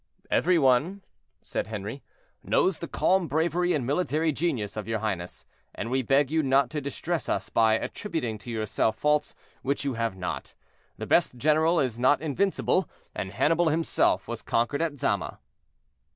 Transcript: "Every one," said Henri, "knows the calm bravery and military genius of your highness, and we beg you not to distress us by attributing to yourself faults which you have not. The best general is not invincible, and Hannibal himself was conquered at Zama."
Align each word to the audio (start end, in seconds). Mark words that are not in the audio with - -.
"Every 0.31 0.57
one," 0.57 1.03
said 1.43 1.67
Henri, 1.67 2.01
"knows 2.43 2.79
the 2.79 2.87
calm 2.87 3.27
bravery 3.27 3.73
and 3.73 3.85
military 3.85 4.31
genius 4.31 4.75
of 4.75 4.87
your 4.87 4.97
highness, 4.97 5.45
and 5.75 5.91
we 5.91 6.01
beg 6.01 6.31
you 6.31 6.41
not 6.41 6.71
to 6.71 6.81
distress 6.81 7.29
us 7.29 7.49
by 7.49 7.75
attributing 7.75 8.39
to 8.39 8.49
yourself 8.49 8.95
faults 8.97 9.35
which 9.61 9.83
you 9.85 9.93
have 9.93 10.15
not. 10.17 10.55
The 10.97 11.05
best 11.05 11.35
general 11.37 11.79
is 11.79 11.99
not 11.99 12.19
invincible, 12.19 12.89
and 13.13 13.29
Hannibal 13.31 13.69
himself 13.69 14.27
was 14.27 14.41
conquered 14.41 14.81
at 14.81 14.97
Zama." 14.97 15.37